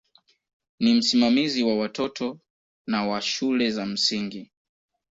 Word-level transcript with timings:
Ni 0.79 0.93
msimamizi 0.93 1.63
wa 1.63 1.75
watoto 1.77 2.39
na 2.87 3.07
wa 3.07 3.21
shule 3.21 3.71
za 3.71 3.85
msingi. 3.85 4.51